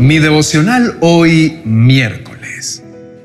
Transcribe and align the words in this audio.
Mi 0.00 0.18
devocional 0.18 0.96
hoy 1.02 1.60
miércoles. 1.66 2.82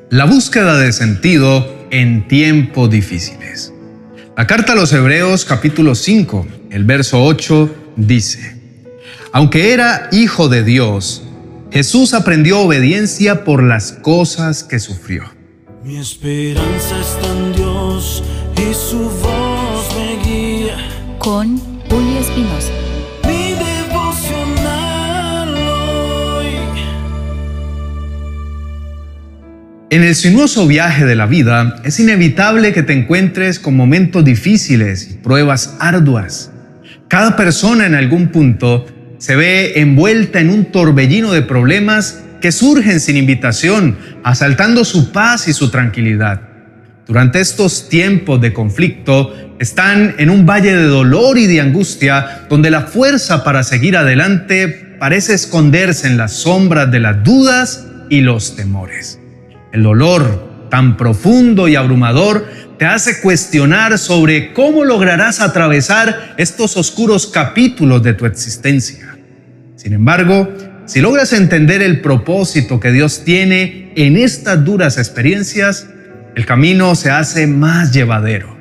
La 0.10 0.26
búsqueda 0.26 0.78
de 0.78 0.92
sentido 0.92 1.88
en 1.90 2.28
tiempos 2.28 2.90
difíciles. 2.90 3.74
La 4.36 4.46
carta 4.46 4.74
a 4.74 4.76
los 4.76 4.92
Hebreos 4.92 5.46
capítulo 5.46 5.96
5, 5.96 6.46
el 6.72 6.84
verso 6.84 7.24
8 7.24 7.94
dice, 7.96 8.62
Aunque 9.32 9.72
era 9.72 10.10
hijo 10.12 10.50
de 10.50 10.66
Dios, 10.66 11.24
Jesús 11.72 12.14
aprendió 12.14 12.60
obediencia 12.60 13.46
por 13.46 13.64
las 13.64 13.94
cosas 13.94 14.66
que 14.66 14.80
sufrió. 14.80 15.24
Mi 15.82 15.96
esperanza 15.96 17.00
está 17.00 17.32
en 17.32 17.54
Dios 17.54 18.22
y 18.58 18.74
su 18.74 19.00
voz 19.00 19.96
me 19.96 20.22
guía. 20.26 20.76
Con 21.20 21.58
Julio 21.88 22.20
Espinosa. 22.20 22.85
En 29.96 30.04
el 30.04 30.14
sinuoso 30.14 30.68
viaje 30.68 31.06
de 31.06 31.16
la 31.16 31.26
vida 31.26 31.78
es 31.86 32.02
inevitable 32.02 32.74
que 32.74 32.84
te 32.84 32.92
encuentres 32.92 33.60
con 33.60 33.78
momentos 33.78 34.26
difíciles 34.26 35.10
y 35.10 35.14
pruebas 35.14 35.78
arduas. 35.80 36.52
Cada 37.08 37.38
persona 37.38 37.86
en 37.86 37.96
algún 37.96 38.28
punto 38.28 38.88
se 39.20 39.38
ve 39.38 39.80
envuelta 39.80 40.42
en 40.42 40.50
un 40.50 40.66
torbellino 40.66 41.32
de 41.32 41.44
problemas 41.44 42.22
que 42.42 42.52
surgen 42.52 43.00
sin 43.00 43.16
invitación, 43.16 43.96
asaltando 44.26 44.84
su 44.84 45.14
paz 45.14 45.48
y 45.48 45.54
su 45.54 45.72
tranquilidad. 45.72 46.42
Durante 47.08 47.40
estos 47.40 47.88
tiempos 47.88 48.42
de 48.42 48.52
conflicto 48.52 49.34
están 49.62 50.16
en 50.18 50.30
un 50.30 50.46
valle 50.46 50.76
de 50.76 50.88
dolor 50.88 51.38
y 51.38 51.48
de 51.48 51.62
angustia 51.62 52.46
donde 52.50 52.70
la 52.70 52.82
fuerza 52.82 53.46
para 53.46 53.64
seguir 53.64 53.96
adelante 53.96 54.98
parece 55.00 55.36
esconderse 55.36 56.08
en 56.08 56.18
las 56.18 56.34
sombras 56.34 56.92
de 56.92 57.00
las 57.00 57.24
dudas 57.24 57.88
y 58.10 58.20
los 58.20 58.58
temores. 58.58 59.20
El 59.76 59.84
dolor 59.84 60.70
tan 60.70 60.96
profundo 60.96 61.68
y 61.68 61.76
abrumador 61.76 62.48
te 62.80 62.86
hace 62.86 63.20
cuestionar 63.20 63.98
sobre 63.98 64.54
cómo 64.54 64.86
lograrás 64.86 65.42
atravesar 65.42 66.34
estos 66.38 66.78
oscuros 66.78 67.28
capítulos 67.28 68.02
de 68.02 68.14
tu 68.14 68.26
existencia. 68.26 69.18
Sin 69.76 69.92
embargo, 69.92 70.48
si 70.86 71.02
logras 71.02 71.34
entender 71.34 71.82
el 71.82 72.00
propósito 72.00 72.80
que 72.80 72.94
Dios 72.94 73.26
tiene 73.26 73.92
en 73.98 74.16
estas 74.16 74.64
duras 74.64 74.98
experiencias, 74.98 75.90
el 76.36 76.46
camino 76.46 76.96
se 76.96 77.10
hace 77.10 77.46
más 77.46 77.92
llevadero. 77.92 78.56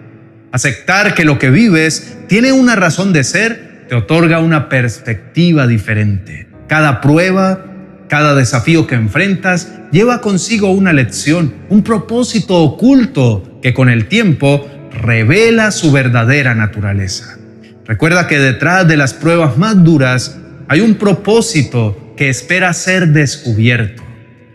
Aceptar 0.50 1.14
que 1.14 1.24
lo 1.24 1.38
que 1.38 1.50
vives 1.50 2.16
tiene 2.26 2.50
una 2.50 2.74
razón 2.74 3.12
de 3.12 3.22
ser 3.22 3.86
te 3.88 3.94
otorga 3.94 4.40
una 4.40 4.68
perspectiva 4.68 5.68
diferente. 5.68 6.48
Cada 6.66 7.00
prueba, 7.00 7.66
cada 8.14 8.36
desafío 8.36 8.86
que 8.86 8.94
enfrentas 8.94 9.72
lleva 9.90 10.20
consigo 10.20 10.70
una 10.70 10.92
lección, 10.92 11.52
un 11.68 11.82
propósito 11.82 12.62
oculto 12.62 13.58
que 13.60 13.74
con 13.74 13.88
el 13.88 14.06
tiempo 14.06 14.70
revela 15.02 15.72
su 15.72 15.90
verdadera 15.90 16.54
naturaleza. 16.54 17.36
Recuerda 17.84 18.28
que 18.28 18.38
detrás 18.38 18.86
de 18.86 18.96
las 18.96 19.14
pruebas 19.14 19.58
más 19.58 19.82
duras 19.82 20.38
hay 20.68 20.80
un 20.80 20.94
propósito 20.94 22.14
que 22.16 22.28
espera 22.28 22.72
ser 22.72 23.08
descubierto, 23.08 24.04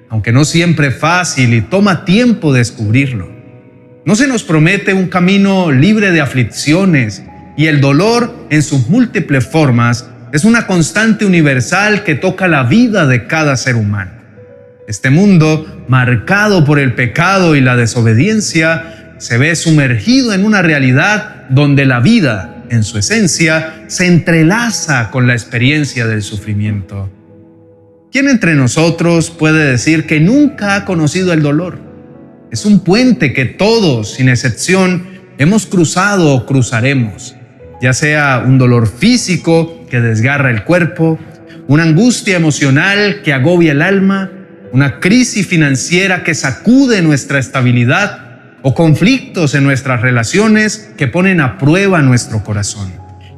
aunque 0.07 0.31
no 0.31 0.45
siempre 0.45 0.89
fácil 0.89 1.53
y 1.53 1.59
toma 1.59 2.05
tiempo 2.05 2.53
descubrirlo. 2.53 3.29
No 4.05 4.15
se 4.15 4.29
nos 4.29 4.43
promete 4.43 4.93
un 4.93 5.07
camino 5.07 5.69
libre 5.69 6.11
de 6.11 6.21
aflicciones 6.21 7.23
y 7.57 7.65
el 7.65 7.81
dolor 7.81 8.47
en 8.51 8.63
sus 8.63 8.87
múltiples 8.87 9.45
formas 9.45 10.09
es 10.31 10.43
una 10.43 10.67
constante 10.67 11.25
universal 11.25 12.03
que 12.03 12.15
toca 12.15 12.47
la 12.47 12.63
vida 12.63 13.07
de 13.07 13.25
cada 13.25 13.57
ser 13.57 13.75
humano. 13.75 14.11
Este 14.87 15.09
mundo, 15.09 15.85
marcado 15.87 16.65
por 16.65 16.79
el 16.79 16.93
pecado 16.93 17.55
y 17.55 17.61
la 17.61 17.75
desobediencia, 17.75 19.15
se 19.17 19.37
ve 19.37 19.55
sumergido 19.55 20.33
en 20.33 20.45
una 20.45 20.61
realidad 20.61 21.47
donde 21.49 21.85
la 21.85 21.99
vida, 21.99 22.63
en 22.69 22.83
su 22.83 22.97
esencia, 22.97 23.83
se 23.87 24.07
entrelaza 24.07 25.09
con 25.11 25.27
la 25.27 25.33
experiencia 25.33 26.07
del 26.07 26.21
sufrimiento. 26.21 27.11
¿Quién 28.11 28.29
entre 28.29 28.55
nosotros 28.55 29.29
puede 29.29 29.65
decir 29.69 30.07
que 30.07 30.19
nunca 30.19 30.75
ha 30.75 30.85
conocido 30.85 31.33
el 31.33 31.41
dolor? 31.41 31.79
Es 32.51 32.65
un 32.65 32.79
puente 32.79 33.33
que 33.33 33.45
todos, 33.45 34.13
sin 34.13 34.29
excepción, 34.29 35.07
hemos 35.37 35.67
cruzado 35.67 36.33
o 36.33 36.45
cruzaremos, 36.45 37.35
ya 37.81 37.93
sea 37.93 38.43
un 38.45 38.57
dolor 38.57 38.87
físico 38.87 39.78
que 39.89 39.99
desgarra 39.99 40.51
el 40.51 40.63
cuerpo, 40.63 41.19
una 41.67 41.83
angustia 41.83 42.37
emocional 42.37 43.21
que 43.23 43.33
agobia 43.33 43.73
el 43.73 43.81
alma, 43.81 44.31
una 44.71 44.99
crisis 44.99 45.47
financiera 45.47 46.23
que 46.23 46.35
sacude 46.35 47.01
nuestra 47.01 47.39
estabilidad 47.39 48.29
o 48.61 48.73
conflictos 48.73 49.55
en 49.55 49.63
nuestras 49.63 50.01
relaciones 50.01 50.91
que 50.97 51.07
ponen 51.07 51.41
a 51.41 51.57
prueba 51.57 52.01
nuestro 52.01 52.43
corazón. 52.43 52.91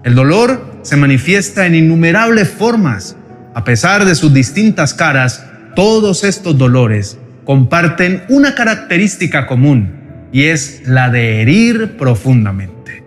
El 0.04 0.16
dolor 0.16 0.80
se 0.82 0.98
manifiesta 0.98 1.66
en 1.66 1.76
innumerables 1.76 2.50
formas. 2.50 3.16
A 3.54 3.64
pesar 3.64 4.06
de 4.06 4.16
sus 4.16 4.34
distintas 4.34 4.94
caras, 4.94 5.46
todos 5.76 6.24
estos 6.24 6.58
dolores 6.58 7.18
comparten 7.46 8.24
una 8.30 8.56
característica 8.56 9.46
común 9.46 10.02
y 10.32 10.44
es 10.46 10.84
la 10.86 11.10
de 11.10 11.42
herir 11.42 11.98
profundamente. 11.98 13.04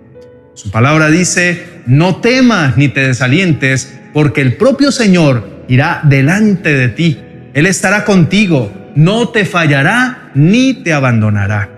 Su 0.55 0.71
palabra 0.71 1.09
dice, 1.09 1.65
no 1.87 2.17
temas 2.17 2.77
ni 2.77 2.89
te 2.89 3.07
desalientes, 3.07 3.99
porque 4.13 4.41
el 4.41 4.57
propio 4.57 4.93
Señor 4.93 5.65
irá 5.69 6.01
delante 6.05 6.75
de 6.75 6.89
ti. 6.89 7.19
Él 7.53 7.67
estará 7.67 8.05
contigo, 8.05 8.73
no 8.95 9.29
te 9.29 9.45
fallará 9.45 10.31
ni 10.35 10.75
te 10.75 10.93
abandonará. 10.93 11.71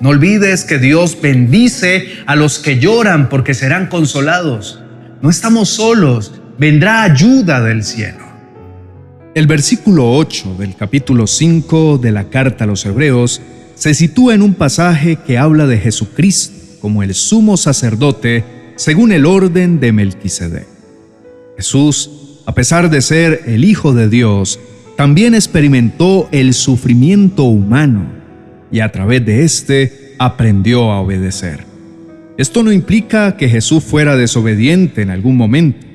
No 0.00 0.10
olvides 0.10 0.64
que 0.64 0.78
Dios 0.78 1.18
bendice 1.20 2.08
a 2.26 2.36
los 2.36 2.58
que 2.58 2.78
lloran 2.78 3.28
porque 3.28 3.54
serán 3.54 3.86
consolados. 3.86 4.80
No 5.22 5.30
estamos 5.30 5.70
solos, 5.70 6.34
vendrá 6.58 7.02
ayuda 7.02 7.62
del 7.62 7.82
cielo. 7.82 8.26
El 9.34 9.46
versículo 9.46 10.12
8 10.12 10.56
del 10.58 10.76
capítulo 10.76 11.26
5 11.26 11.98
de 11.98 12.12
la 12.12 12.24
carta 12.24 12.64
a 12.64 12.66
los 12.66 12.84
Hebreos 12.84 13.40
se 13.74 13.94
sitúa 13.94 14.34
en 14.34 14.42
un 14.42 14.54
pasaje 14.54 15.16
que 15.16 15.38
habla 15.38 15.66
de 15.66 15.78
Jesucristo 15.78 16.56
como 16.80 17.02
el 17.02 17.14
sumo 17.14 17.56
sacerdote 17.56 18.44
según 18.76 19.12
el 19.12 19.26
orden 19.26 19.80
de 19.80 19.92
Melquisedec. 19.92 20.66
Jesús, 21.56 22.40
a 22.46 22.54
pesar 22.54 22.90
de 22.90 23.02
ser 23.02 23.42
el 23.46 23.64
Hijo 23.64 23.92
de 23.92 24.08
Dios, 24.08 24.60
también 24.96 25.34
experimentó 25.34 26.28
el 26.32 26.54
sufrimiento 26.54 27.44
humano 27.44 28.06
y 28.70 28.80
a 28.80 28.92
través 28.92 29.24
de 29.24 29.44
éste 29.44 30.14
aprendió 30.18 30.92
a 30.92 31.00
obedecer. 31.00 31.64
Esto 32.38 32.62
no 32.62 32.72
implica 32.72 33.36
que 33.36 33.48
Jesús 33.48 33.82
fuera 33.82 34.16
desobediente 34.16 35.02
en 35.02 35.10
algún 35.10 35.36
momento, 35.36 35.86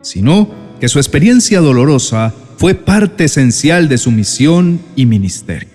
sino 0.00 0.50
que 0.80 0.88
su 0.88 0.98
experiencia 0.98 1.60
dolorosa 1.60 2.34
fue 2.56 2.74
parte 2.74 3.24
esencial 3.24 3.88
de 3.88 3.98
su 3.98 4.10
misión 4.10 4.80
y 4.96 5.06
ministerio. 5.06 5.68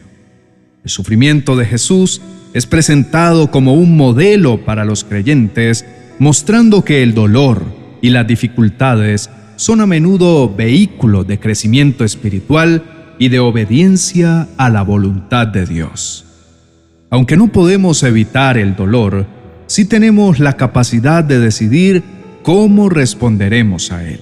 El 0.84 0.90
sufrimiento 0.90 1.56
de 1.56 1.66
Jesús 1.66 2.22
es 2.54 2.66
presentado 2.66 3.52
como 3.52 3.74
un 3.74 3.98
modelo 3.98 4.66
para 4.66 4.86
los 4.86 5.04
creyentes, 5.04 5.86
mostrando 6.20 6.84
que 6.84 7.02
el 7.02 7.14
dolor 7.14 7.64
y 8.02 8.10
las 8.10 8.28
dificultades 8.28 9.30
son 9.56 9.82
a 9.82 9.86
menudo 9.86 10.54
vehículos 10.54 11.26
de 11.28 11.40
crecimiento 11.40 12.06
espiritual 12.06 13.16
y 13.18 13.30
de 13.30 13.40
obediencia 13.40 14.48
a 14.58 14.70
la 14.70 14.82
voluntad 14.82 15.48
de 15.48 15.66
Dios. 15.66 16.26
Aunque 17.10 17.36
no 17.36 17.48
podemos 17.48 18.04
evitar 18.04 18.58
el 18.58 18.76
dolor, 18.76 19.26
sí 19.68 19.86
tenemos 19.86 20.40
la 20.40 20.54
capacidad 20.54 21.24
de 21.24 21.40
decidir 21.40 22.04
cómo 22.44 22.90
responderemos 22.90 23.92
a 23.92 24.08
él. 24.08 24.22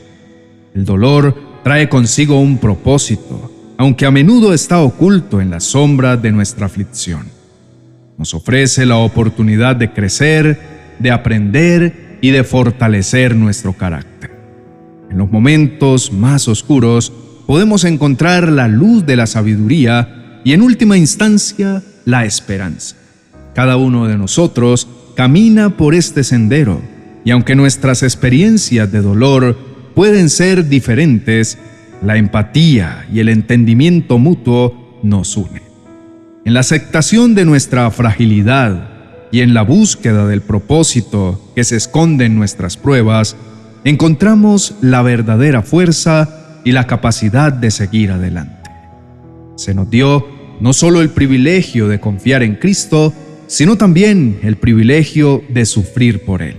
El 0.74 0.86
dolor 0.86 1.36
trae 1.64 1.90
consigo 1.90 2.40
un 2.40 2.58
propósito, 2.58 3.52
aunque 3.78 4.06
a 4.06 4.12
menudo 4.12 4.54
está 4.54 4.80
oculto 4.80 5.42
en 5.42 5.52
la 5.52 5.60
sombra 5.60 6.18
de 6.18 6.32
nuestra 6.32 6.66
aflicción. 6.66 7.26
Nos 8.18 8.34
ofrece 8.34 8.86
la 8.86 8.98
oportunidad 8.98 9.76
de 9.76 9.92
crecer, 9.92 10.77
de 11.00 11.12
aprender 11.12 12.18
y 12.22 12.32
de 12.32 12.44
fortalecer 12.44 13.36
nuestro 13.36 13.74
carácter. 13.74 14.32
En 15.10 15.18
los 15.18 15.32
momentos 15.32 16.12
más 16.12 16.48
oscuros 16.48 17.12
podemos 17.46 17.86
encontrar 17.86 18.52
la 18.52 18.68
luz 18.68 19.06
de 19.06 19.16
la 19.16 19.28
sabiduría 19.28 20.42
y 20.44 20.54
en 20.54 20.62
última 20.62 20.98
instancia 20.98 21.82
la 22.06 22.26
esperanza. 22.26 22.96
Cada 23.54 23.78
uno 23.78 24.08
de 24.08 24.18
nosotros 24.18 24.88
camina 25.16 25.78
por 25.78 25.96
este 25.96 26.24
sendero 26.24 26.82
y 27.24 27.32
aunque 27.32 27.56
nuestras 27.56 28.04
experiencias 28.04 28.92
de 28.92 29.02
dolor 29.02 29.58
pueden 29.96 30.30
ser 30.30 30.70
diferentes, 30.70 31.58
la 32.04 32.18
empatía 32.18 33.08
y 33.12 33.20
el 33.20 33.30
entendimiento 33.30 34.20
mutuo 34.20 35.00
nos 35.04 35.36
unen. 35.36 35.64
En 36.46 36.54
la 36.54 36.62
aceptación 36.62 37.36
de 37.36 37.46
nuestra 37.46 37.90
fragilidad 37.92 38.97
y 39.32 39.42
en 39.42 39.54
la 39.54 39.62
búsqueda 39.62 40.26
del 40.28 40.42
propósito 40.42 41.52
que 41.56 41.64
se 41.64 41.76
esconde 41.76 42.26
en 42.26 42.36
nuestras 42.36 42.78
pruebas, 42.78 43.36
encontramos 43.84 44.76
la 44.82 45.02
verdadera 45.02 45.62
fuerza 45.62 46.62
y 46.64 46.72
la 46.72 46.88
capacidad 46.88 47.52
de 47.52 47.72
seguir 47.72 48.12
adelante. 48.12 48.70
Se 49.56 49.74
nos 49.74 49.90
dio 49.90 50.28
no 50.60 50.74
solo 50.74 51.02
el 51.02 51.10
privilegio 51.10 51.88
de 51.88 52.00
confiar 52.00 52.44
en 52.44 52.56
Cristo, 52.56 53.14
sino 53.48 53.78
también 53.78 54.40
el 54.44 54.58
privilegio 54.58 55.44
de 55.50 55.66
sufrir 55.66 56.26
por 56.26 56.42
Él. 56.42 56.58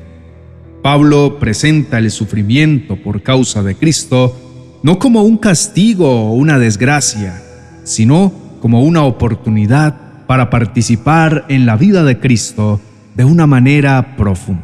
Pablo 0.82 1.38
presenta 1.38 1.98
el 1.98 2.10
sufrimiento 2.10 2.96
por 2.96 3.22
causa 3.22 3.62
de 3.62 3.74
Cristo 3.74 4.36
no 4.82 4.98
como 4.98 5.22
un 5.22 5.36
castigo 5.36 6.28
o 6.28 6.32
una 6.34 6.58
desgracia, 6.58 7.42
sino 7.84 8.32
como 8.60 8.82
una 8.82 9.04
oportunidad 9.04 10.07
para 10.28 10.50
participar 10.50 11.46
en 11.48 11.64
la 11.64 11.76
vida 11.76 12.04
de 12.04 12.20
Cristo 12.20 12.80
de 13.16 13.24
una 13.24 13.46
manera 13.46 14.14
profunda. 14.16 14.62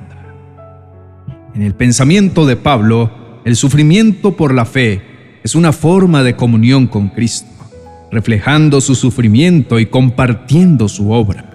En 1.55 1.63
el 1.63 1.75
pensamiento 1.75 2.45
de 2.45 2.57
Pablo, 2.57 3.41
el 3.47 3.57
sufrimiento 3.57 4.37
por 4.37 4.53
la 4.53 4.67
fe 4.67 5.41
es 5.43 5.55
una 5.55 5.73
forma 5.73 6.23
de 6.23 6.37
comunión 6.37 6.87
con 6.87 7.09
Cristo, 7.09 7.49
reflejando 8.13 8.83
su 8.83 8.95
sufrimiento 8.95 9.81
y 9.81 9.87
compartiendo 9.87 10.87
su 10.87 11.11
obra. 11.11 11.51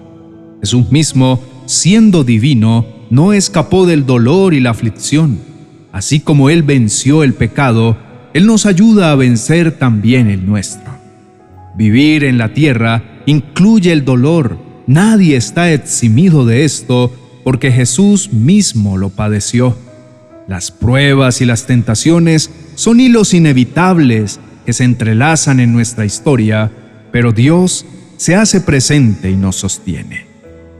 Jesús 0.60 0.90
mismo, 0.90 1.40
siendo 1.66 2.24
divino, 2.24 2.86
no 3.10 3.32
escapó 3.32 3.86
del 3.86 4.06
dolor 4.06 4.54
y 4.54 4.60
la 4.60 4.70
aflicción. 4.70 5.38
Así 5.92 6.18
como 6.18 6.50
Él 6.50 6.64
venció 6.64 7.22
el 7.22 7.34
pecado, 7.34 7.96
Él 8.34 8.46
nos 8.46 8.66
ayuda 8.66 9.12
a 9.12 9.16
vencer 9.16 9.78
también 9.78 10.28
el 10.28 10.46
nuestro. 10.46 10.98
Vivir 11.76 12.24
en 12.24 12.38
la 12.38 12.52
tierra 12.52 13.09
incluye 13.26 13.92
el 13.92 14.04
dolor. 14.04 14.58
Nadie 14.86 15.36
está 15.36 15.72
eximido 15.72 16.44
de 16.44 16.64
esto 16.64 17.12
porque 17.44 17.72
Jesús 17.72 18.32
mismo 18.32 18.96
lo 18.96 19.10
padeció. 19.10 19.76
Las 20.48 20.70
pruebas 20.70 21.40
y 21.40 21.46
las 21.46 21.66
tentaciones 21.66 22.50
son 22.74 23.00
hilos 23.00 23.34
inevitables 23.34 24.40
que 24.66 24.72
se 24.72 24.84
entrelazan 24.84 25.60
en 25.60 25.72
nuestra 25.72 26.04
historia, 26.04 26.70
pero 27.12 27.32
Dios 27.32 27.86
se 28.16 28.34
hace 28.34 28.60
presente 28.60 29.30
y 29.30 29.36
nos 29.36 29.56
sostiene. 29.56 30.26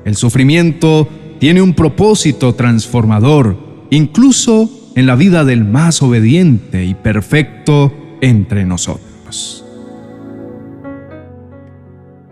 El 0.04 0.16
sufrimiento 0.16 1.08
tiene 1.38 1.62
un 1.62 1.74
propósito 1.74 2.54
transformador, 2.54 3.86
incluso 3.90 4.70
en 4.96 5.06
la 5.06 5.14
vida 5.14 5.44
del 5.44 5.64
más 5.64 6.02
obediente 6.02 6.84
y 6.84 6.94
perfecto 6.94 7.92
entre 8.20 8.64
nosotros. 8.64 9.64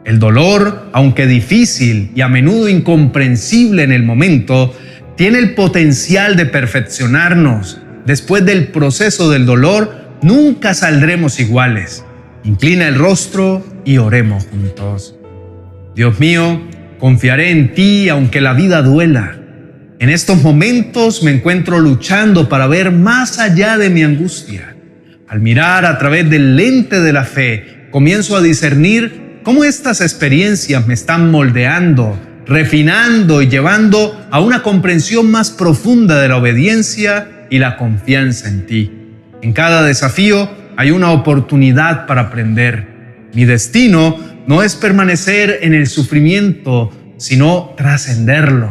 El 0.08 0.18
dolor, 0.18 0.90
aunque 0.92 1.28
difícil 1.28 2.10
y 2.16 2.22
a 2.22 2.28
menudo 2.28 2.68
incomprensible 2.68 3.84
en 3.84 3.92
el 3.92 4.02
momento, 4.02 4.74
tiene 5.16 5.38
el 5.38 5.54
potencial 5.54 6.34
de 6.34 6.46
perfeccionarnos. 6.46 7.80
Después 8.06 8.44
del 8.44 8.68
proceso 8.68 9.30
del 9.30 9.46
dolor, 9.46 10.16
nunca 10.22 10.74
saldremos 10.74 11.38
iguales. 11.38 12.04
Inclina 12.42 12.88
el 12.88 12.96
rostro 12.96 13.64
y 13.84 13.98
oremos 13.98 14.46
juntos. 14.46 15.14
Dios 15.94 16.18
mío, 16.18 16.62
Confiaré 16.98 17.50
en 17.50 17.74
ti 17.74 18.08
aunque 18.08 18.40
la 18.40 18.54
vida 18.54 18.82
duela. 18.82 19.36
En 20.00 20.10
estos 20.10 20.42
momentos 20.42 21.22
me 21.22 21.30
encuentro 21.30 21.78
luchando 21.78 22.48
para 22.48 22.66
ver 22.66 22.90
más 22.90 23.38
allá 23.38 23.78
de 23.78 23.88
mi 23.88 24.02
angustia. 24.02 24.74
Al 25.28 25.40
mirar 25.40 25.84
a 25.84 25.98
través 25.98 26.28
del 26.28 26.56
lente 26.56 27.00
de 27.00 27.12
la 27.12 27.24
fe, 27.24 27.88
comienzo 27.90 28.36
a 28.36 28.42
discernir 28.42 29.27
cómo 29.48 29.64
estas 29.64 30.02
experiencias 30.02 30.86
me 30.86 30.92
están 30.92 31.30
moldeando, 31.30 32.20
refinando 32.44 33.40
y 33.40 33.48
llevando 33.48 34.28
a 34.30 34.40
una 34.40 34.62
comprensión 34.62 35.30
más 35.30 35.50
profunda 35.50 36.20
de 36.20 36.28
la 36.28 36.36
obediencia 36.36 37.46
y 37.48 37.56
la 37.56 37.78
confianza 37.78 38.50
en 38.50 38.66
ti. 38.66 38.92
En 39.40 39.54
cada 39.54 39.82
desafío 39.84 40.50
hay 40.76 40.90
una 40.90 41.12
oportunidad 41.12 42.04
para 42.04 42.24
aprender. 42.24 43.28
Mi 43.32 43.46
destino 43.46 44.18
no 44.46 44.62
es 44.62 44.74
permanecer 44.74 45.60
en 45.62 45.72
el 45.72 45.86
sufrimiento, 45.86 46.92
sino 47.16 47.72
trascenderlo. 47.74 48.70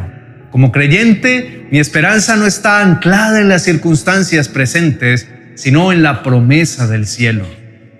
Como 0.51 0.71
creyente, 0.71 1.65
mi 1.71 1.79
esperanza 1.79 2.35
no 2.35 2.45
está 2.45 2.83
anclada 2.83 3.41
en 3.41 3.49
las 3.49 3.63
circunstancias 3.63 4.47
presentes, 4.47 5.27
sino 5.55 5.91
en 5.91 6.03
la 6.03 6.21
promesa 6.21 6.85
del 6.85 7.07
cielo. 7.07 7.56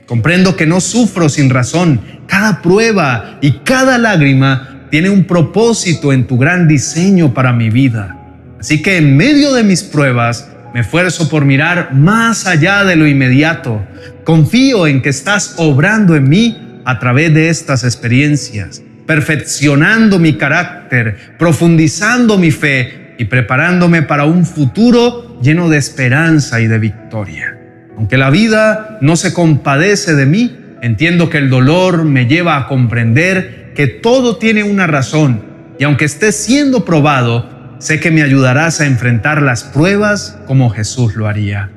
Comprendo 0.07 0.55
que 0.55 0.65
no 0.65 0.79
sufro 0.79 1.27
sin 1.27 1.49
razón. 1.49 1.99
Cada 2.27 2.61
prueba 2.61 3.37
y 3.41 3.59
cada 3.59 3.97
lágrima 3.97 4.87
tiene 4.89 5.09
un 5.09 5.25
propósito 5.25 6.13
en 6.13 6.25
tu 6.25 6.37
gran 6.37 6.67
diseño 6.67 7.33
para 7.33 7.51
mi 7.51 7.69
vida. 7.69 8.15
Así 8.57 8.81
que 8.81 8.97
en 8.97 9.17
medio 9.17 9.53
de 9.53 9.63
mis 9.63 9.83
pruebas, 9.83 10.49
me 10.73 10.79
esfuerzo 10.79 11.27
por 11.27 11.43
mirar 11.43 11.93
más 11.93 12.47
allá 12.47 12.85
de 12.85 12.95
lo 12.95 13.05
inmediato. 13.05 13.85
Confío 14.23 14.87
en 14.87 15.01
que 15.01 15.09
estás 15.09 15.55
obrando 15.57 16.15
en 16.15 16.29
mí 16.29 16.81
a 16.85 16.99
través 16.99 17.33
de 17.33 17.49
estas 17.49 17.83
experiencias, 17.83 18.81
perfeccionando 19.05 20.19
mi 20.19 20.33
carácter, 20.33 21.35
profundizando 21.37 22.37
mi 22.37 22.51
fe 22.51 23.15
y 23.17 23.25
preparándome 23.25 24.03
para 24.03 24.23
un 24.23 24.45
futuro 24.45 25.37
lleno 25.41 25.67
de 25.67 25.77
esperanza 25.77 26.61
y 26.61 26.67
de 26.67 26.79
victoria. 26.79 27.56
Aunque 27.97 28.17
la 28.17 28.29
vida 28.29 28.97
no 29.01 29.15
se 29.15 29.33
compadece 29.33 30.13
de 30.15 30.25
mí, 30.25 30.55
entiendo 30.81 31.29
que 31.29 31.39
el 31.39 31.49
dolor 31.49 32.05
me 32.05 32.27
lleva 32.27 32.57
a 32.57 32.67
comprender 32.67 33.73
que 33.75 33.87
todo 33.87 34.37
tiene 34.37 34.63
una 34.63 34.87
razón 34.87 35.41
y 35.79 35.83
aunque 35.83 36.05
esté 36.05 36.31
siendo 36.31 36.85
probado, 36.85 37.75
sé 37.79 37.99
que 37.99 38.11
me 38.11 38.23
ayudarás 38.23 38.81
a 38.81 38.85
enfrentar 38.85 39.41
las 39.41 39.63
pruebas 39.63 40.39
como 40.47 40.69
Jesús 40.69 41.15
lo 41.15 41.27
haría. 41.27 41.69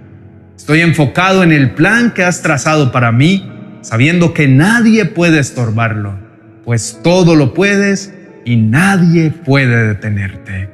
Estoy 0.57 0.81
enfocado 0.81 1.43
en 1.43 1.53
el 1.53 1.73
plan 1.73 2.13
que 2.13 2.25
has 2.25 2.43
trazado 2.43 2.93
para 2.93 3.13
mí 3.13 3.51
sabiendo 3.83 4.35
que 4.35 4.47
nadie 4.49 5.07
puede 5.07 5.39
estorbarlo, 5.39 6.19
pues 6.65 7.01
todo 7.03 7.35
lo 7.35 7.55
puedes 7.55 8.13
y 8.45 8.57
nadie 8.57 9.31
puede 9.31 9.89
detenerte. 9.89 10.69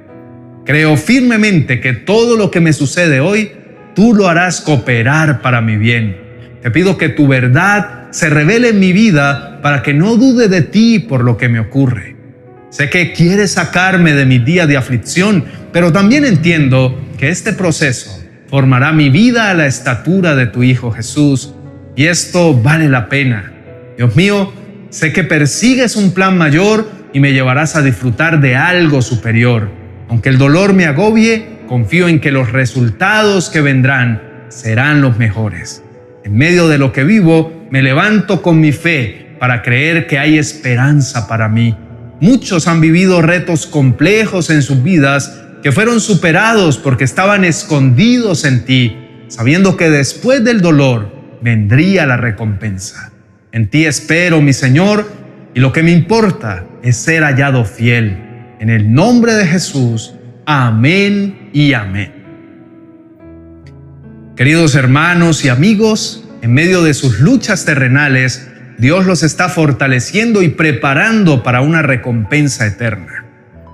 Creo 0.65 0.97
firmemente 0.97 1.81
que 1.81 1.93
todo 1.93 2.37
lo 2.37 2.51
que 2.51 2.61
me 2.61 2.73
sucede 2.73 3.21
hoy, 3.21 3.53
tú 3.97 4.15
lo 4.15 4.29
harás 4.29 4.61
cooperar 4.61 5.41
para 5.41 5.63
mi 5.63 5.77
bien. 5.77 6.19
Te 6.63 6.71
pido 6.71 6.99
que 6.99 7.09
tu 7.09 7.27
verdad 7.27 8.09
se 8.11 8.29
revele 8.29 8.69
en 8.69 8.79
mi 8.79 8.93
vida 8.93 9.61
para 9.63 9.83
que 9.83 9.95
no 9.95 10.17
dude 10.17 10.49
de 10.49 10.61
ti 10.61 10.99
por 10.99 11.25
lo 11.25 11.39
que 11.39 11.49
me 11.49 11.59
ocurre. 11.59 12.15
Sé 12.69 12.91
que 12.91 13.15
quieres 13.15 13.53
sacarme 13.53 14.13
de 14.13 14.27
mi 14.27 14.39
día 14.39 14.67
de 14.67 14.77
aflicción, 14.77 15.47
pero 15.73 15.93
también 15.93 16.27
entiendo 16.27 17.01
que 17.17 17.31
este 17.31 17.55
proceso 17.55 18.23
formará 18.49 18.93
mi 18.93 19.09
vida 19.09 19.51
a 19.51 19.55
la 19.55 19.67
estatura 19.67 20.37
de 20.37 20.47
tu 20.47 20.63
Hijo 20.63 20.93
Jesús 20.93 21.55
y 21.97 22.05
esto 22.05 22.53
vale 22.53 22.91
la 22.91 23.09
pena. 23.09 23.55
Dios 23.97 24.15
mío, 24.15 24.53
sé 24.91 25.15
que 25.15 25.25
persigues 25.25 25.97
un 25.97 26.13
plan 26.13 26.37
mayor 26.37 26.91
y 27.15 27.21
me 27.21 27.33
llevarás 27.33 27.77
a 27.77 27.83
disfrutar 27.83 28.41
de 28.41 28.57
algo 28.57 29.01
superior. 29.01 29.71
Aunque 30.11 30.29
el 30.29 30.37
dolor 30.37 30.75
me 30.75 30.85
agobie, 30.85 31.56
confío 31.67 32.09
en 32.09 32.21
que 32.21 32.33
los 32.33 32.53
resultados 32.53 33.51
que 33.51 33.61
vendrán 33.61 34.47
serán 34.49 35.01
los 35.01 35.19
mejores. 35.19 35.83
En 36.25 36.37
medio 36.37 36.69
de 36.69 36.79
lo 36.79 36.93
que 36.93 37.05
vivo, 37.05 37.67
me 37.71 37.83
levanto 37.83 38.43
con 38.43 38.61
mi 38.61 38.73
fe 38.73 39.37
para 39.39 39.63
creer 39.63 40.07
que 40.07 40.19
hay 40.19 40.39
esperanza 40.39 41.29
para 41.29 41.49
mí. 41.49 41.77
Muchos 42.21 42.67
han 42.67 42.81
vivido 42.81 43.23
retos 43.23 43.67
complejos 43.67 44.51
en 44.51 44.63
sus 44.63 44.83
vidas 44.83 45.43
que 45.63 45.73
fueron 45.73 46.01
superados 46.01 46.79
porque 46.79 47.05
estaban 47.05 47.45
escondidos 47.45 48.45
en 48.45 48.65
ti, 48.65 48.97
sabiendo 49.29 49.77
que 49.77 49.91
después 49.91 50.43
del 50.45 50.61
dolor 50.61 51.13
vendría 51.43 52.07
la 52.07 52.17
recompensa. 52.17 53.13
En 53.53 53.69
ti 53.69 53.85
espero, 53.85 54.41
mi 54.41 54.53
Señor, 54.53 55.11
y 55.55 55.61
lo 55.61 55.73
que 55.73 55.83
me 55.83 55.93
importa 55.93 56.65
es 56.83 56.97
ser 56.97 57.23
hallado 57.23 57.65
fiel. 57.65 58.19
En 58.59 58.71
el 58.71 58.93
nombre 58.93 59.35
de 59.35 59.47
Jesús, 59.47 60.16
amén 60.47 61.51
y 61.53 61.75
amén. 61.75 62.13
Queridos 64.37 64.75
hermanos 64.75 65.45
y 65.45 65.49
amigos, 65.49 66.25
en 66.43 66.55
medio 66.55 66.83
de 66.83 66.95
sus 66.95 67.21
luchas 67.21 67.65
terrenales, 67.65 68.49
Dios 68.79 69.07
los 69.07 69.23
está 69.23 69.49
fortaleciendo 69.49 70.43
y 70.43 70.49
preparando 70.49 71.43
para 71.43 71.61
una 71.61 71.83
recompensa 71.83 72.67
eterna. 72.67 73.25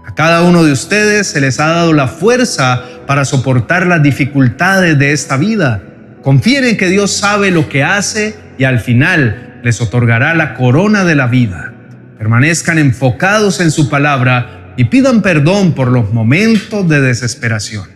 A 0.07 0.15
cada 0.15 0.43
uno 0.43 0.65
de 0.65 0.73
ustedes 0.73 1.29
se 1.29 1.41
les 1.41 1.61
ha 1.61 1.69
dado 1.69 1.93
la 1.93 2.09
fuerza 2.09 2.83
para 3.07 3.25
soportar 3.25 3.87
las 3.87 4.03
dificultades 4.03 4.99
de 4.99 5.13
esta 5.13 5.37
vida 5.37 5.83
Confíen 6.23 6.65
en 6.65 6.77
que 6.77 6.89
Dios 6.89 7.11
sabe 7.11 7.51
lo 7.51 7.69
que 7.69 7.83
hace 7.83 8.37
y 8.57 8.65
al 8.65 8.79
final 8.79 9.61
les 9.65 9.81
otorgará 9.81 10.35
la 10.35 10.55
corona 10.55 11.05
de 11.05 11.17
la 11.17 11.27
vida. 11.27 11.73
Permanezcan 12.17 12.79
enfocados 12.79 13.61
en 13.61 13.73
su 13.73 13.91
palabra 13.91 14.62
y 14.77 14.85
pidan 14.85 15.23
perdón 15.23 15.73
por 15.73 15.89
los 15.89 16.13
momentos 16.13 16.89
de 16.89 17.01
desesperación. 17.01 17.89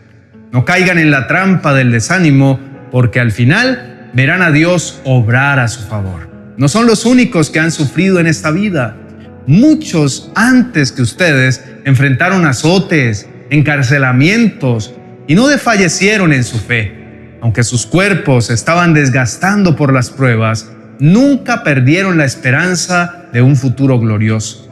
No 0.52 0.64
caigan 0.64 0.98
en 0.98 1.10
la 1.10 1.26
trampa 1.26 1.74
del 1.74 1.90
desánimo 1.92 2.58
porque 2.90 3.20
al 3.20 3.32
final 3.32 4.10
verán 4.12 4.42
a 4.42 4.50
Dios 4.50 5.00
obrar 5.04 5.58
a 5.58 5.68
su 5.68 5.82
favor. 5.82 6.28
No 6.56 6.68
son 6.68 6.86
los 6.86 7.04
únicos 7.04 7.50
que 7.50 7.60
han 7.60 7.72
sufrido 7.72 8.20
en 8.20 8.26
esta 8.26 8.50
vida. 8.50 8.96
Muchos 9.46 10.30
antes 10.34 10.92
que 10.92 11.02
ustedes 11.02 11.64
enfrentaron 11.84 12.46
azotes, 12.46 13.28
encarcelamientos 13.50 14.94
y 15.26 15.34
no 15.34 15.48
desfallecieron 15.48 16.32
en 16.32 16.44
su 16.44 16.58
fe 16.58 17.06
aunque 17.46 17.62
sus 17.62 17.86
cuerpos 17.86 18.50
estaban 18.50 18.94
desgastando 18.94 19.76
por 19.76 19.92
las 19.92 20.10
pruebas, 20.10 20.68
nunca 20.98 21.62
perdieron 21.62 22.18
la 22.18 22.24
esperanza 22.24 23.26
de 23.32 23.40
un 23.40 23.54
futuro 23.54 24.00
glorioso. 24.00 24.65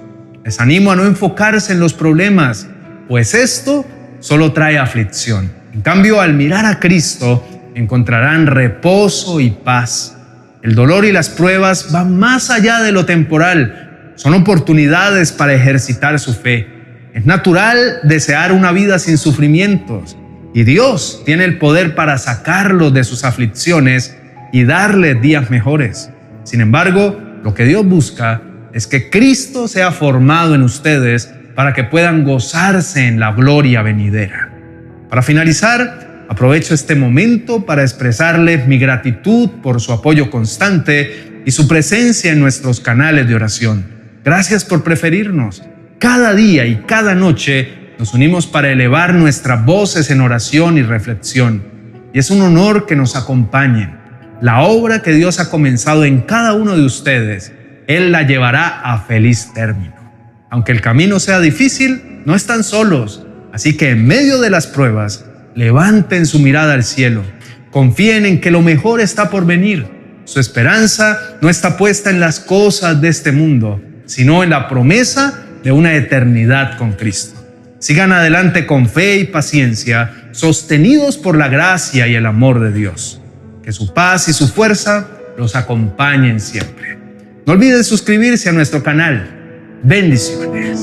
Les 0.44 0.60
animo 0.60 0.92
a 0.92 0.96
no 0.96 1.06
enfocarse 1.06 1.72
en 1.72 1.80
los 1.80 1.94
problemas, 1.94 2.66
pues 3.08 3.32
esto 3.32 3.86
solo 4.20 4.52
trae 4.52 4.78
aflicción. 4.78 5.50
En 5.72 5.80
cambio, 5.80 6.20
al 6.20 6.34
mirar 6.34 6.66
a 6.66 6.80
Cristo, 6.80 7.42
encontrarán 7.74 8.46
reposo 8.46 9.40
y 9.40 9.50
paz. 9.50 10.18
El 10.62 10.74
dolor 10.74 11.06
y 11.06 11.12
las 11.12 11.30
pruebas 11.30 11.92
van 11.92 12.18
más 12.18 12.50
allá 12.50 12.80
de 12.82 12.92
lo 12.92 13.06
temporal, 13.06 14.12
son 14.16 14.34
oportunidades 14.34 15.32
para 15.32 15.54
ejercitar 15.54 16.20
su 16.20 16.34
fe. 16.34 16.68
Es 17.14 17.24
natural 17.24 18.00
desear 18.02 18.52
una 18.52 18.70
vida 18.70 18.98
sin 18.98 19.16
sufrimientos 19.16 20.16
y 20.52 20.64
Dios 20.64 21.22
tiene 21.24 21.44
el 21.44 21.58
poder 21.58 21.94
para 21.94 22.18
sacarlos 22.18 22.92
de 22.92 23.04
sus 23.04 23.24
aflicciones 23.24 24.16
y 24.52 24.64
darles 24.64 25.20
días 25.20 25.50
mejores. 25.50 26.10
Sin 26.44 26.60
embargo, 26.60 27.18
lo 27.42 27.54
que 27.54 27.64
Dios 27.64 27.84
busca 27.86 28.42
es 28.74 28.88
que 28.88 29.08
Cristo 29.08 29.68
sea 29.68 29.92
formado 29.92 30.56
en 30.56 30.62
ustedes 30.62 31.32
para 31.54 31.72
que 31.72 31.84
puedan 31.84 32.24
gozarse 32.24 33.06
en 33.06 33.20
la 33.20 33.32
gloria 33.32 33.82
venidera. 33.82 34.52
Para 35.08 35.22
finalizar, 35.22 36.26
aprovecho 36.28 36.74
este 36.74 36.96
momento 36.96 37.64
para 37.64 37.82
expresarles 37.82 38.66
mi 38.66 38.78
gratitud 38.78 39.48
por 39.62 39.80
su 39.80 39.92
apoyo 39.92 40.28
constante 40.28 41.42
y 41.46 41.52
su 41.52 41.68
presencia 41.68 42.32
en 42.32 42.40
nuestros 42.40 42.80
canales 42.80 43.28
de 43.28 43.36
oración. 43.36 43.86
Gracias 44.24 44.64
por 44.64 44.82
preferirnos. 44.82 45.62
Cada 46.00 46.34
día 46.34 46.66
y 46.66 46.82
cada 46.86 47.14
noche 47.14 47.94
nos 47.98 48.12
unimos 48.12 48.48
para 48.48 48.72
elevar 48.72 49.14
nuestras 49.14 49.64
voces 49.64 50.10
en 50.10 50.20
oración 50.20 50.78
y 50.78 50.82
reflexión. 50.82 51.62
Y 52.12 52.18
es 52.18 52.28
un 52.30 52.40
honor 52.42 52.86
que 52.86 52.96
nos 52.96 53.14
acompañen. 53.14 53.96
La 54.40 54.62
obra 54.62 55.00
que 55.00 55.12
Dios 55.12 55.38
ha 55.38 55.48
comenzado 55.48 56.04
en 56.04 56.22
cada 56.22 56.54
uno 56.54 56.76
de 56.76 56.84
ustedes, 56.84 57.52
Él 57.86 58.12
la 58.12 58.22
llevará 58.22 58.80
a 58.80 58.98
feliz 59.02 59.52
término. 59.54 59.94
Aunque 60.50 60.72
el 60.72 60.80
camino 60.80 61.20
sea 61.20 61.40
difícil, 61.40 62.22
no 62.24 62.34
están 62.34 62.64
solos. 62.64 63.26
Así 63.52 63.76
que 63.76 63.90
en 63.90 64.06
medio 64.06 64.40
de 64.40 64.50
las 64.50 64.66
pruebas, 64.66 65.26
levanten 65.54 66.26
su 66.26 66.38
mirada 66.38 66.74
al 66.74 66.84
cielo. 66.84 67.22
Confíen 67.70 68.26
en 68.26 68.40
que 68.40 68.50
lo 68.50 68.62
mejor 68.62 69.00
está 69.00 69.30
por 69.30 69.46
venir. 69.46 69.86
Su 70.24 70.40
esperanza 70.40 71.18
no 71.40 71.48
está 71.50 71.76
puesta 71.76 72.10
en 72.10 72.20
las 72.20 72.40
cosas 72.40 73.00
de 73.00 73.08
este 73.08 73.32
mundo, 73.32 73.80
sino 74.06 74.42
en 74.42 74.50
la 74.50 74.68
promesa 74.68 75.44
de 75.62 75.72
una 75.72 75.94
eternidad 75.94 76.78
con 76.78 76.92
Cristo. 76.92 77.40
Sigan 77.78 78.12
adelante 78.12 78.64
con 78.64 78.88
fe 78.88 79.16
y 79.16 79.24
paciencia, 79.24 80.28
sostenidos 80.32 81.18
por 81.18 81.36
la 81.36 81.48
gracia 81.48 82.06
y 82.06 82.14
el 82.14 82.26
amor 82.26 82.60
de 82.60 82.72
Dios. 82.72 83.20
Que 83.62 83.72
su 83.72 83.92
paz 83.92 84.28
y 84.28 84.32
su 84.32 84.48
fuerza 84.48 85.08
los 85.36 85.54
acompañen 85.56 86.40
siempre. 86.40 86.93
No 87.46 87.52
olvides 87.52 87.86
suscribirse 87.86 88.48
a 88.48 88.52
nuestro 88.52 88.82
canal. 88.82 89.78
Bendiciones. 89.82 90.82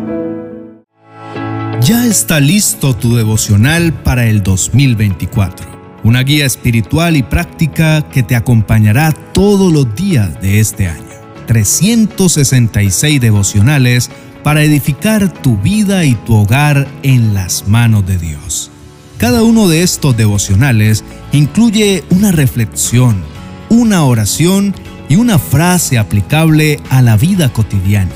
Ya 1.81 2.05
está 2.05 2.39
listo 2.39 2.95
tu 2.95 3.15
devocional 3.15 3.91
para 3.91 4.27
el 4.27 4.43
2024. 4.43 5.65
Una 6.03 6.21
guía 6.21 6.45
espiritual 6.45 7.17
y 7.17 7.23
práctica 7.23 8.07
que 8.11 8.21
te 8.21 8.35
acompañará 8.35 9.11
todos 9.11 9.73
los 9.73 9.95
días 9.95 10.39
de 10.39 10.59
este 10.59 10.87
año. 10.87 11.01
366 11.47 13.19
devocionales 13.19 14.11
para 14.43 14.61
edificar 14.61 15.33
tu 15.33 15.57
vida 15.57 16.05
y 16.05 16.13
tu 16.13 16.35
hogar 16.35 16.87
en 17.01 17.33
las 17.33 17.67
manos 17.67 18.05
de 18.05 18.19
Dios. 18.19 18.69
Cada 19.17 19.41
uno 19.41 19.67
de 19.67 19.81
estos 19.81 20.15
devocionales 20.15 21.03
incluye 21.31 22.03
una 22.11 22.31
reflexión, 22.31 23.23
una 23.69 24.03
oración 24.03 24.75
y 25.11 25.17
una 25.17 25.39
frase 25.39 25.97
aplicable 25.97 26.79
a 26.89 27.01
la 27.01 27.17
vida 27.17 27.51
cotidiana 27.51 28.15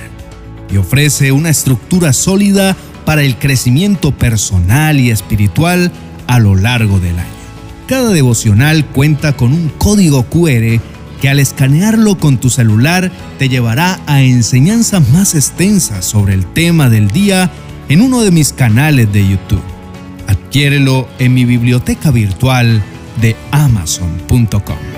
y 0.71 0.77
ofrece 0.77 1.33
una 1.33 1.49
estructura 1.49 2.13
sólida 2.13 2.73
para 3.03 3.23
el 3.23 3.37
crecimiento 3.37 4.13
personal 4.13 4.97
y 5.01 5.11
espiritual 5.11 5.91
a 6.27 6.39
lo 6.39 6.55
largo 6.55 7.01
del 7.01 7.19
año. 7.19 7.27
Cada 7.85 8.11
devocional 8.11 8.85
cuenta 8.85 9.35
con 9.35 9.51
un 9.51 9.67
código 9.77 10.23
QR 10.23 10.79
que 11.19 11.27
al 11.27 11.41
escanearlo 11.41 12.17
con 12.17 12.37
tu 12.37 12.49
celular 12.49 13.11
te 13.39 13.49
llevará 13.49 13.99
a 14.07 14.21
enseñanzas 14.21 15.05
más 15.09 15.35
extensas 15.35 16.05
sobre 16.05 16.33
el 16.33 16.45
tema 16.45 16.89
del 16.89 17.09
día 17.09 17.51
en 17.89 17.99
uno 17.99 18.21
de 18.21 18.31
mis 18.31 18.53
canales 18.53 19.11
de 19.11 19.27
YouTube. 19.27 19.61
Adquiérelo 20.27 21.09
en 21.19 21.33
mi 21.33 21.43
biblioteca 21.43 22.09
virtual 22.09 22.81
de 23.19 23.35
amazon.com. 23.51 24.94